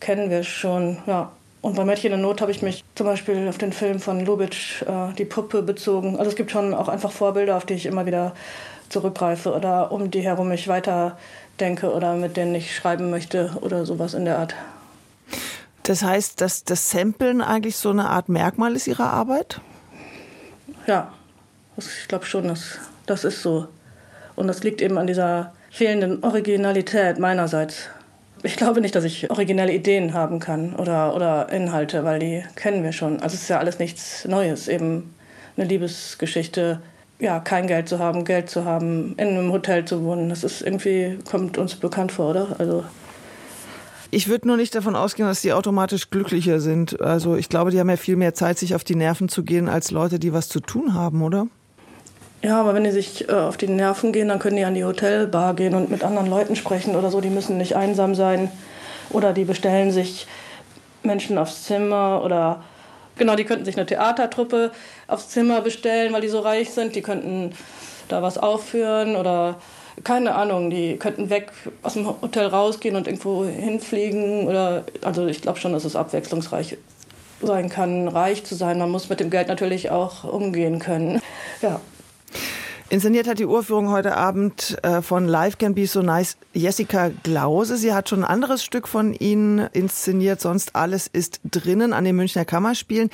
kennen 0.00 0.30
wir 0.30 0.42
schon. 0.42 0.98
Ja. 1.06 1.32
Und 1.62 1.76
bei 1.76 1.84
Mädchen 1.84 2.12
in 2.12 2.20
Not 2.20 2.40
habe 2.40 2.50
ich 2.50 2.60
mich 2.60 2.84
zum 2.96 3.06
Beispiel 3.06 3.48
auf 3.48 3.56
den 3.56 3.72
Film 3.72 4.00
von 4.00 4.26
Lubitsch, 4.26 4.82
äh, 4.82 5.12
die 5.16 5.24
Puppe, 5.24 5.62
bezogen. 5.62 6.18
Also 6.18 6.30
es 6.30 6.36
gibt 6.36 6.50
schon 6.50 6.74
auch 6.74 6.88
einfach 6.88 7.12
Vorbilder, 7.12 7.56
auf 7.56 7.64
die 7.64 7.74
ich 7.74 7.86
immer 7.86 8.04
wieder 8.04 8.34
zurückgreife 8.88 9.54
oder 9.54 9.92
um 9.92 10.10
die 10.10 10.22
herum 10.22 10.50
ich 10.50 10.66
weiter 10.66 11.16
denke 11.60 11.92
oder 11.92 12.14
mit 12.14 12.36
denen 12.36 12.54
ich 12.56 12.74
schreiben 12.74 13.10
möchte 13.10 13.56
oder 13.60 13.86
sowas 13.86 14.12
in 14.12 14.24
der 14.24 14.40
Art. 14.40 14.54
Das 15.84 16.02
heißt, 16.02 16.40
dass 16.40 16.64
das 16.64 16.90
Samplen 16.90 17.40
eigentlich 17.40 17.76
so 17.76 17.90
eine 17.90 18.10
Art 18.10 18.28
Merkmal 18.28 18.74
ist 18.74 18.88
Ihrer 18.88 19.10
Arbeit? 19.10 19.60
Ja, 20.86 21.12
ich 21.76 22.08
glaube 22.08 22.26
schon, 22.26 22.48
dass 22.48 22.78
das 23.06 23.24
ist 23.24 23.40
so. 23.40 23.68
Und 24.34 24.48
das 24.48 24.64
liegt 24.64 24.82
eben 24.82 24.98
an 24.98 25.06
dieser 25.06 25.52
fehlenden 25.70 26.24
Originalität 26.24 27.18
meinerseits 27.18 27.88
ich 28.42 28.56
glaube 28.56 28.80
nicht, 28.80 28.94
dass 28.94 29.04
ich 29.04 29.30
originelle 29.30 29.72
Ideen 29.72 30.14
haben 30.14 30.40
kann 30.40 30.74
oder, 30.74 31.14
oder 31.14 31.52
Inhalte, 31.52 32.04
weil 32.04 32.18
die 32.18 32.42
kennen 32.56 32.82
wir 32.82 32.92
schon. 32.92 33.20
Also 33.20 33.34
es 33.34 33.42
ist 33.42 33.48
ja 33.48 33.58
alles 33.58 33.78
nichts 33.78 34.24
Neues, 34.26 34.68
eben 34.68 35.14
eine 35.56 35.66
Liebesgeschichte, 35.66 36.80
ja, 37.20 37.38
kein 37.38 37.66
Geld 37.66 37.88
zu 37.88 37.98
haben, 37.98 38.24
Geld 38.24 38.50
zu 38.50 38.64
haben, 38.64 39.14
in 39.16 39.28
einem 39.28 39.52
Hotel 39.52 39.84
zu 39.84 40.02
wohnen. 40.02 40.28
Das 40.28 40.42
ist 40.42 40.62
irgendwie, 40.62 41.18
kommt 41.30 41.56
uns 41.56 41.76
bekannt 41.76 42.10
vor, 42.10 42.30
oder? 42.30 42.56
Also 42.58 42.84
ich 44.14 44.28
würde 44.28 44.46
nur 44.46 44.58
nicht 44.58 44.74
davon 44.74 44.94
ausgehen, 44.94 45.26
dass 45.26 45.40
die 45.40 45.54
automatisch 45.54 46.10
glücklicher 46.10 46.60
sind. 46.60 47.00
Also 47.00 47.34
ich 47.34 47.48
glaube, 47.48 47.70
die 47.70 47.80
haben 47.80 47.88
ja 47.88 47.96
viel 47.96 48.16
mehr 48.16 48.34
Zeit, 48.34 48.58
sich 48.58 48.74
auf 48.74 48.84
die 48.84 48.94
Nerven 48.94 49.30
zu 49.30 49.42
gehen, 49.42 49.70
als 49.70 49.90
Leute, 49.90 50.18
die 50.18 50.34
was 50.34 50.50
zu 50.50 50.60
tun 50.60 50.92
haben, 50.92 51.22
oder? 51.22 51.46
Ja, 52.42 52.58
aber 52.58 52.74
wenn 52.74 52.82
die 52.82 52.90
sich 52.90 53.28
äh, 53.28 53.32
auf 53.32 53.56
die 53.56 53.68
Nerven 53.68 54.12
gehen, 54.12 54.28
dann 54.28 54.40
können 54.40 54.56
die 54.56 54.64
an 54.64 54.74
die 54.74 54.84
Hotelbar 54.84 55.54
gehen 55.54 55.74
und 55.74 55.90
mit 55.90 56.02
anderen 56.02 56.26
Leuten 56.26 56.56
sprechen 56.56 56.96
oder 56.96 57.10
so. 57.10 57.20
Die 57.20 57.30
müssen 57.30 57.56
nicht 57.56 57.76
einsam 57.76 58.14
sein. 58.16 58.50
Oder 59.10 59.32
die 59.32 59.44
bestellen 59.44 59.92
sich 59.92 60.26
Menschen 61.02 61.38
aufs 61.38 61.64
Zimmer 61.64 62.22
oder 62.24 62.62
genau, 63.16 63.36
die 63.36 63.44
könnten 63.44 63.64
sich 63.64 63.76
eine 63.76 63.86
Theatertruppe 63.86 64.72
aufs 65.06 65.28
Zimmer 65.28 65.60
bestellen, 65.60 66.12
weil 66.12 66.20
die 66.20 66.28
so 66.28 66.40
reich 66.40 66.70
sind. 66.70 66.96
Die 66.96 67.02
könnten 67.02 67.52
da 68.08 68.22
was 68.22 68.38
aufführen 68.38 69.14
oder 69.14 69.56
keine 70.04 70.34
Ahnung, 70.34 70.70
die 70.70 70.96
könnten 70.96 71.30
weg 71.30 71.52
aus 71.82 71.94
dem 71.94 72.06
Hotel 72.06 72.46
rausgehen 72.46 72.96
und 72.96 73.06
irgendwo 73.06 73.44
hinfliegen. 73.44 74.48
Oder, 74.48 74.84
also 75.02 75.26
ich 75.26 75.42
glaube 75.42 75.60
schon, 75.60 75.74
dass 75.74 75.84
es 75.84 75.94
abwechslungsreich 75.94 76.78
sein 77.40 77.68
kann, 77.68 78.08
reich 78.08 78.44
zu 78.44 78.54
sein. 78.54 78.78
Man 78.78 78.90
muss 78.90 79.08
mit 79.08 79.20
dem 79.20 79.30
Geld 79.30 79.48
natürlich 79.48 79.90
auch 79.90 80.24
umgehen 80.24 80.78
können. 80.78 81.20
Ja. 81.60 81.80
Inszeniert 82.92 83.26
hat 83.26 83.38
die 83.38 83.46
Urführung 83.46 83.88
heute 83.88 84.18
Abend 84.18 84.76
äh, 84.82 85.00
von 85.00 85.26
Life 85.26 85.56
Can 85.56 85.74
Be 85.74 85.86
So 85.86 86.02
Nice 86.02 86.36
Jessica 86.52 87.10
Glause. 87.22 87.78
Sie 87.78 87.94
hat 87.94 88.10
schon 88.10 88.22
ein 88.22 88.30
anderes 88.30 88.62
Stück 88.62 88.86
von 88.86 89.14
Ihnen 89.14 89.60
inszeniert, 89.72 90.42
sonst 90.42 90.76
alles 90.76 91.06
ist 91.06 91.40
drinnen 91.50 91.94
an 91.94 92.04
den 92.04 92.16
Münchner 92.16 92.44
Kammerspielen. 92.44 93.08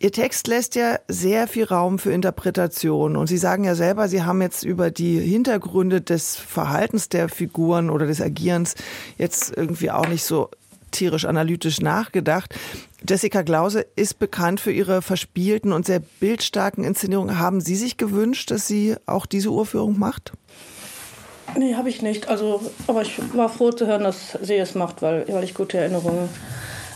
Ihr 0.00 0.10
Text 0.10 0.48
lässt 0.48 0.74
ja 0.74 0.98
sehr 1.06 1.46
viel 1.46 1.62
Raum 1.62 2.00
für 2.00 2.10
Interpretation. 2.10 3.14
Und 3.14 3.28
Sie 3.28 3.38
sagen 3.38 3.62
ja 3.62 3.76
selber, 3.76 4.08
Sie 4.08 4.24
haben 4.24 4.42
jetzt 4.42 4.64
über 4.64 4.90
die 4.90 5.20
Hintergründe 5.20 6.00
des 6.00 6.34
Verhaltens 6.34 7.08
der 7.08 7.28
Figuren 7.28 7.90
oder 7.90 8.06
des 8.06 8.20
Agierens 8.20 8.74
jetzt 9.16 9.56
irgendwie 9.56 9.92
auch 9.92 10.08
nicht 10.08 10.24
so 10.24 10.50
tierisch 10.94 11.24
analytisch 11.24 11.80
nachgedacht. 11.80 12.54
Jessica 13.06 13.42
Glause 13.42 13.86
ist 13.96 14.18
bekannt 14.18 14.60
für 14.60 14.72
ihre 14.72 15.02
verspielten 15.02 15.72
und 15.72 15.86
sehr 15.86 16.00
bildstarken 16.00 16.84
Inszenierungen. 16.84 17.38
Haben 17.38 17.60
Sie 17.60 17.76
sich 17.76 17.96
gewünscht, 17.96 18.50
dass 18.50 18.66
sie 18.66 18.96
auch 19.06 19.26
diese 19.26 19.50
Urführung 19.50 19.98
macht? 19.98 20.32
Nee, 21.56 21.74
habe 21.74 21.88
ich 21.88 22.02
nicht. 22.02 22.28
Also, 22.28 22.60
aber 22.86 23.02
ich 23.02 23.20
war 23.34 23.48
froh 23.48 23.70
zu 23.70 23.86
hören, 23.86 24.02
dass 24.02 24.38
sie 24.42 24.56
es 24.56 24.74
macht, 24.74 25.02
weil, 25.02 25.26
weil 25.28 25.44
ich 25.44 25.54
gute 25.54 25.78
Erinnerungen 25.78 26.28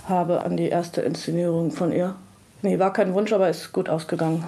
habe 0.08 0.42
an 0.42 0.56
die 0.56 0.68
erste 0.68 1.02
Inszenierung 1.02 1.70
von 1.70 1.92
ihr. 1.92 2.14
Nee, 2.62 2.78
war 2.78 2.92
kein 2.92 3.14
Wunsch, 3.14 3.32
aber 3.32 3.48
ist 3.48 3.72
gut 3.72 3.88
ausgegangen. 3.88 4.44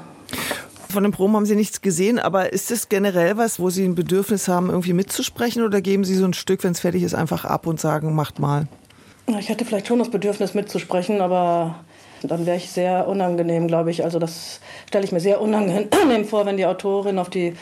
Von 0.88 1.04
den 1.04 1.12
Proben 1.12 1.37
haben 1.37 1.47
Sie 1.47 1.54
nichts 1.54 1.83
gesehen, 1.83 2.19
aber 2.19 2.52
ist 2.52 2.73
es 2.73 2.88
generell 2.88 3.37
was, 3.37 3.61
wo 3.61 3.71
Sie 3.71 3.85
ein 3.85 3.95
Bedürfnis 3.95 4.49
haben, 4.49 4.71
irgendwie 4.71 4.92
mitzusprechen 4.92 5.62
oder 5.62 5.80
geben 5.80 6.02
Sie 6.02 6.16
so 6.16 6.25
ein 6.25 6.33
Stück, 6.33 6.64
wenn 6.64 6.73
es 6.73 6.80
fertig 6.80 7.04
ist, 7.04 7.14
einfach 7.14 7.45
ab 7.45 7.69
und 7.69 7.78
sagen, 7.78 8.14
macht 8.14 8.40
mal? 8.40 8.66
Ich 9.38 9.49
hätte 9.49 9.64
vielleicht 9.64 9.87
schon 9.87 9.99
das 9.99 10.10
Bedürfnis 10.10 10.54
mitzusprechen, 10.54 11.20
aber 11.20 11.76
dann 12.22 12.46
wäre 12.46 12.56
ich 12.56 12.70
sehr 12.70 13.06
unangenehm, 13.08 13.66
glaube 13.66 13.90
ich. 13.90 14.04
Also 14.04 14.18
das 14.18 14.60
stelle 14.88 15.04
ich 15.04 15.12
mir 15.12 15.20
sehr 15.20 15.40
unangenehm 15.40 16.25
vor, 16.25 16.46
wenn 16.46 16.56
die 16.56 16.66
Autorin 16.66 17.18
auf 17.18 17.30
die, 17.30 17.54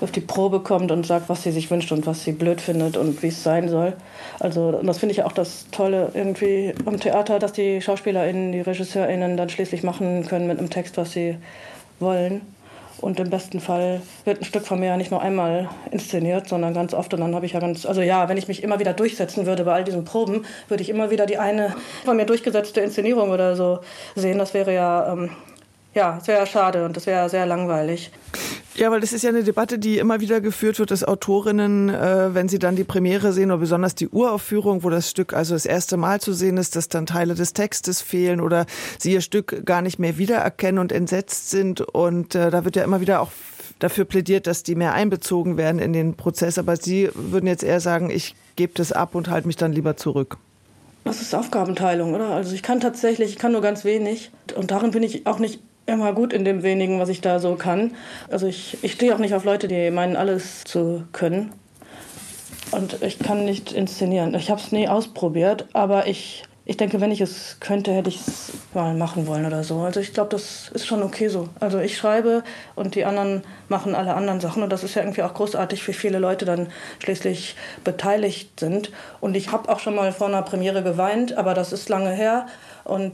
auf 0.00 0.10
die 0.10 0.20
Probe 0.20 0.60
kommt 0.60 0.90
und 0.90 1.06
sagt, 1.06 1.28
was 1.28 1.42
sie 1.42 1.50
sich 1.50 1.70
wünscht 1.70 1.92
und 1.92 2.06
was 2.06 2.24
sie 2.24 2.32
blöd 2.32 2.60
findet 2.60 2.96
und 2.96 3.22
wie 3.22 3.28
es 3.28 3.42
sein 3.42 3.68
soll. 3.68 3.94
Also 4.38 4.68
und 4.68 4.86
das 4.86 4.98
finde 4.98 5.14
ich 5.14 5.22
auch 5.22 5.32
das 5.32 5.66
Tolle 5.70 6.10
irgendwie 6.14 6.74
am 6.86 6.98
Theater, 6.98 7.38
dass 7.38 7.52
die 7.52 7.80
SchauspielerInnen, 7.80 8.52
die 8.52 8.60
RegisseurInnen 8.60 9.36
dann 9.36 9.48
schließlich 9.48 9.82
machen 9.82 10.26
können 10.26 10.46
mit 10.46 10.58
einem 10.58 10.70
Text, 10.70 10.96
was 10.96 11.12
sie 11.12 11.36
wollen. 11.98 12.42
Und 13.00 13.18
im 13.18 13.30
besten 13.30 13.60
Fall 13.60 14.02
wird 14.24 14.40
ein 14.40 14.44
Stück 14.44 14.66
von 14.66 14.78
mir 14.78 14.86
ja 14.86 14.96
nicht 14.96 15.10
nur 15.10 15.22
einmal 15.22 15.70
inszeniert, 15.90 16.48
sondern 16.48 16.74
ganz 16.74 16.92
oft. 16.92 17.14
Und 17.14 17.20
dann 17.20 17.34
habe 17.34 17.46
ich 17.46 17.52
ja 17.52 17.60
ganz, 17.60 17.86
also 17.86 18.02
ja, 18.02 18.28
wenn 18.28 18.36
ich 18.36 18.48
mich 18.48 18.62
immer 18.62 18.78
wieder 18.78 18.92
durchsetzen 18.92 19.46
würde 19.46 19.64
bei 19.64 19.72
all 19.72 19.84
diesen 19.84 20.04
Proben, 20.04 20.44
würde 20.68 20.82
ich 20.82 20.90
immer 20.90 21.10
wieder 21.10 21.26
die 21.26 21.38
eine 21.38 21.74
von 22.04 22.16
mir 22.16 22.26
durchgesetzte 22.26 22.80
Inszenierung 22.80 23.30
oder 23.30 23.56
so 23.56 23.80
sehen. 24.14 24.38
Das 24.38 24.52
wäre 24.52 24.74
ja, 24.74 25.12
ähm, 25.12 25.30
ja, 25.94 26.16
das 26.18 26.28
wäre 26.28 26.40
ja 26.40 26.46
schade 26.46 26.84
und 26.84 26.96
das 26.96 27.06
wäre 27.06 27.28
sehr 27.30 27.46
langweilig. 27.46 28.10
Ja, 28.80 28.90
weil 28.90 29.00
das 29.00 29.12
ist 29.12 29.20
ja 29.24 29.28
eine 29.28 29.44
Debatte, 29.44 29.78
die 29.78 29.98
immer 29.98 30.20
wieder 30.20 30.40
geführt 30.40 30.78
wird, 30.78 30.90
dass 30.90 31.04
Autorinnen, 31.04 31.90
äh, 31.90 32.34
wenn 32.34 32.48
sie 32.48 32.58
dann 32.58 32.76
die 32.76 32.84
Premiere 32.84 33.34
sehen 33.34 33.50
oder 33.50 33.60
besonders 33.60 33.94
die 33.94 34.08
Uraufführung, 34.08 34.82
wo 34.82 34.88
das 34.88 35.10
Stück 35.10 35.34
also 35.34 35.52
das 35.52 35.66
erste 35.66 35.98
Mal 35.98 36.18
zu 36.22 36.32
sehen 36.32 36.56
ist, 36.56 36.76
dass 36.76 36.88
dann 36.88 37.04
Teile 37.04 37.34
des 37.34 37.52
Textes 37.52 38.00
fehlen 38.00 38.40
oder 38.40 38.64
sie 38.98 39.12
ihr 39.12 39.20
Stück 39.20 39.66
gar 39.66 39.82
nicht 39.82 39.98
mehr 39.98 40.16
wiedererkennen 40.16 40.78
und 40.78 40.92
entsetzt 40.92 41.50
sind. 41.50 41.82
Und 41.82 42.34
äh, 42.34 42.50
da 42.50 42.64
wird 42.64 42.74
ja 42.74 42.82
immer 42.82 43.02
wieder 43.02 43.20
auch 43.20 43.32
dafür 43.80 44.06
plädiert, 44.06 44.46
dass 44.46 44.62
die 44.62 44.76
mehr 44.76 44.94
einbezogen 44.94 45.58
werden 45.58 45.78
in 45.78 45.92
den 45.92 46.14
Prozess. 46.14 46.56
Aber 46.56 46.76
Sie 46.76 47.10
würden 47.12 47.48
jetzt 47.48 47.62
eher 47.62 47.80
sagen, 47.80 48.08
ich 48.08 48.34
gebe 48.56 48.72
das 48.74 48.92
ab 48.92 49.14
und 49.14 49.28
halte 49.28 49.46
mich 49.46 49.56
dann 49.56 49.74
lieber 49.74 49.98
zurück. 49.98 50.38
Das 51.04 51.20
ist 51.20 51.34
Aufgabenteilung, 51.34 52.14
oder? 52.14 52.28
Also 52.28 52.54
ich 52.54 52.62
kann 52.62 52.80
tatsächlich, 52.80 53.28
ich 53.28 53.38
kann 53.38 53.52
nur 53.52 53.60
ganz 53.60 53.84
wenig. 53.84 54.30
Und 54.56 54.70
darin 54.70 54.90
bin 54.90 55.02
ich 55.02 55.26
auch 55.26 55.38
nicht 55.38 55.60
immer 55.92 56.12
gut 56.12 56.32
in 56.32 56.44
dem 56.44 56.62
wenigen, 56.62 57.00
was 57.00 57.08
ich 57.08 57.20
da 57.20 57.38
so 57.38 57.54
kann. 57.56 57.92
Also 58.30 58.46
ich, 58.46 58.78
ich 58.82 58.92
stehe 58.92 59.14
auch 59.14 59.18
nicht 59.18 59.34
auf 59.34 59.44
Leute, 59.44 59.68
die 59.68 59.90
meinen, 59.90 60.16
alles 60.16 60.64
zu 60.64 61.04
können. 61.12 61.52
Und 62.72 63.02
ich 63.02 63.18
kann 63.18 63.44
nicht 63.44 63.72
inszenieren. 63.72 64.34
Ich 64.34 64.50
habe 64.50 64.60
es 64.60 64.70
nie 64.70 64.88
ausprobiert, 64.88 65.66
aber 65.72 66.06
ich, 66.06 66.44
ich 66.64 66.76
denke, 66.76 67.00
wenn 67.00 67.10
ich 67.10 67.20
es 67.20 67.56
könnte, 67.58 67.92
hätte 67.92 68.10
ich 68.10 68.20
es 68.20 68.52
mal 68.74 68.94
machen 68.94 69.26
wollen 69.26 69.44
oder 69.44 69.64
so. 69.64 69.80
Also 69.80 69.98
ich 69.98 70.12
glaube, 70.12 70.30
das 70.30 70.70
ist 70.72 70.86
schon 70.86 71.02
okay 71.02 71.28
so. 71.28 71.48
Also 71.58 71.80
ich 71.80 71.96
schreibe 71.96 72.44
und 72.76 72.94
die 72.94 73.04
anderen 73.04 73.42
machen 73.68 73.96
alle 73.96 74.14
anderen 74.14 74.40
Sachen. 74.40 74.62
Und 74.62 74.70
das 74.70 74.84
ist 74.84 74.94
ja 74.94 75.02
irgendwie 75.02 75.24
auch 75.24 75.34
großartig, 75.34 75.86
wie 75.88 75.92
viele 75.92 76.20
Leute 76.20 76.44
dann 76.44 76.68
schließlich 77.00 77.56
beteiligt 77.82 78.60
sind. 78.60 78.92
Und 79.20 79.36
ich 79.36 79.50
habe 79.50 79.68
auch 79.68 79.80
schon 79.80 79.96
mal 79.96 80.12
vor 80.12 80.28
einer 80.28 80.42
Premiere 80.42 80.84
geweint, 80.84 81.36
aber 81.36 81.54
das 81.54 81.72
ist 81.72 81.88
lange 81.88 82.12
her. 82.12 82.46
Und 82.84 83.12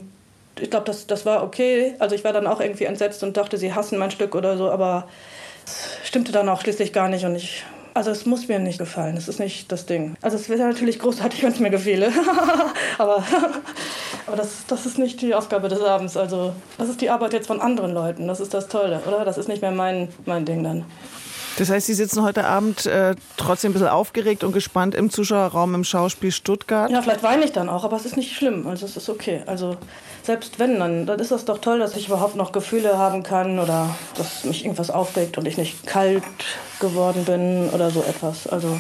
ich 0.61 0.71
glaube, 0.71 0.87
das, 0.87 1.07
das 1.07 1.27
war 1.27 1.43
okay. 1.43 1.95
Also 1.99 2.15
ich 2.15 2.25
war 2.25 2.33
dann 2.33 2.47
auch 2.47 2.61
irgendwie 2.61 2.85
entsetzt 2.85 3.23
und 3.23 3.37
dachte, 3.37 3.59
sie 3.59 3.75
hassen 3.75 3.99
mein 3.99 4.11
Stück 4.11 4.35
oder 4.35 4.57
so, 4.57 4.71
aber 4.71 5.09
es 5.67 5.99
stimmte 6.05 6.33
dann 6.33 6.49
auch 6.49 6.61
schließlich 6.61 6.93
gar 6.93 7.09
nicht 7.09 7.25
und 7.25 7.37
ich. 7.37 7.65
Also 7.95 8.11
es 8.11 8.27
muss 8.27 8.47
mir 8.47 8.59
nicht 8.59 8.79
gefallen, 8.79 9.15
das 9.15 9.27
ist 9.27 9.41
nicht 9.41 9.73
das 9.73 9.87
Ding. 9.87 10.17
Also 10.21 10.37
es 10.37 10.51
wäre 10.51 10.69
natürlich 10.69 10.99
großartig, 10.99 11.43
wenn 11.45 11.53
es 11.53 11.61
mir 11.61 11.71
gefiele. 11.71 12.13
aber 12.99 13.25
aber 14.27 14.37
das, 14.37 14.67
das 14.67 14.87
ist 14.87 14.99
nicht 14.99 15.23
die 15.23 15.35
Aufgabe 15.35 15.69
des 15.69 15.81
Abends. 15.81 16.17
Also 16.17 16.53
das 16.79 16.89
ist 16.89 17.01
die 17.01 17.11
Arbeit 17.11 17.33
jetzt 17.33 17.47
von 17.47 17.61
anderen 17.61 17.93
Leuten. 17.93 18.27
Das 18.27 18.41
ist 18.41 18.55
das 18.55 18.69
Tolle, 18.69 19.01
oder? 19.07 19.25
Das 19.25 19.39
ist 19.39 19.49
nicht 19.49 19.63
mehr 19.63 19.71
mein, 19.71 20.09
mein 20.25 20.45
Ding 20.45 20.65
dann. 20.65 20.85
Das 21.59 21.71
heißt, 21.71 21.87
Sie 21.87 21.95
sitzen 21.95 22.23
heute 22.23 22.45
Abend 22.45 22.85
äh, 22.85 23.15
trotzdem 23.39 23.71
ein 23.71 23.73
bisschen 23.73 23.89
aufgeregt 23.89 24.45
und 24.45 24.53
gespannt 24.53 24.95
im 24.95 25.11
Zuschauerraum 25.11 25.75
im 25.75 25.85
Schauspiel 25.85 26.31
Stuttgart? 26.31 26.91
Ja, 26.91 27.01
vielleicht 27.01 27.23
weine 27.23 27.45
ich 27.45 27.53
dann 27.53 27.71
auch, 27.71 27.85
aber 27.85 27.97
es 27.97 28.05
ist 28.05 28.17
nicht 28.17 28.37
schlimm. 28.37 28.67
Also 28.67 28.85
es 28.85 28.97
ist 28.97 29.09
okay. 29.09 29.43
Also 29.47 29.77
selbst 30.23 30.59
wenn, 30.59 30.79
dann, 30.79 31.07
dann 31.07 31.19
ist 31.19 31.31
das 31.31 31.47
doch 31.47 31.59
toll, 31.59 31.79
dass 31.79 31.97
ich 31.97 32.09
überhaupt 32.09 32.37
noch 32.37 32.53
Gefühle 32.53 32.99
haben 32.99 33.23
kann 33.23 33.59
oder 33.59 33.89
dass 34.17 34.45
mich 34.45 34.65
irgendwas 34.65 34.91
aufregt 34.91 35.39
und 35.39 35.47
ich 35.47 35.57
nicht 35.57 35.87
kalt 35.87 36.23
geworden 36.79 37.25
bin 37.25 37.71
oder 37.71 37.91
so 37.91 38.03
etwas. 38.03 38.47
Also 38.47 38.79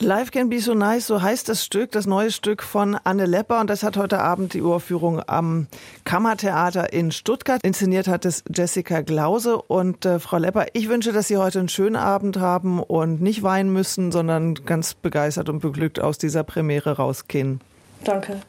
Life 0.00 0.32
Can 0.32 0.48
Be 0.48 0.60
So 0.60 0.74
Nice, 0.74 1.06
so 1.06 1.22
heißt 1.22 1.48
das 1.48 1.64
Stück, 1.64 1.92
das 1.92 2.06
neue 2.06 2.32
Stück 2.32 2.64
von 2.64 2.96
Anne 3.04 3.26
Lepper. 3.26 3.60
Und 3.60 3.70
das 3.70 3.84
hat 3.84 3.96
heute 3.96 4.18
Abend 4.18 4.52
die 4.52 4.60
Uraufführung 4.60 5.22
am 5.26 5.68
Kammertheater 6.04 6.92
in 6.92 7.12
Stuttgart. 7.12 7.60
Inszeniert 7.62 8.08
hat 8.08 8.24
es 8.24 8.42
Jessica 8.52 9.02
Glause. 9.02 9.62
Und 9.62 10.04
äh, 10.04 10.18
Frau 10.18 10.38
Lepper, 10.38 10.66
ich 10.72 10.88
wünsche, 10.88 11.12
dass 11.12 11.28
Sie 11.28 11.36
heute 11.36 11.60
einen 11.60 11.68
schönen 11.68 11.96
Abend 11.96 12.38
haben 12.38 12.82
und 12.82 13.22
nicht 13.22 13.44
weinen 13.44 13.72
müssen, 13.72 14.10
sondern 14.10 14.54
ganz 14.54 14.94
begeistert 14.94 15.48
und 15.48 15.60
beglückt 15.60 16.00
aus 16.00 16.18
dieser 16.18 16.42
Premiere 16.42 16.96
rausgehen. 16.96 17.60
Danke. 18.02 18.40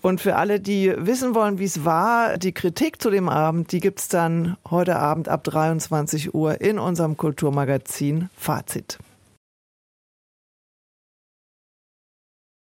Und 0.00 0.22
für 0.22 0.36
alle, 0.36 0.60
die 0.60 0.94
wissen 0.96 1.34
wollen, 1.34 1.58
wie 1.58 1.64
es 1.64 1.84
war, 1.84 2.38
die 2.38 2.52
Kritik 2.52 3.02
zu 3.02 3.10
dem 3.10 3.28
Abend, 3.28 3.70
die 3.72 3.80
gibt 3.80 4.00
es 4.00 4.08
dann 4.08 4.56
heute 4.70 4.96
Abend 4.96 5.28
ab 5.28 5.44
23 5.44 6.34
Uhr 6.34 6.60
in 6.62 6.78
unserem 6.78 7.18
Kulturmagazin 7.18 8.30
Fazit. 8.34 8.98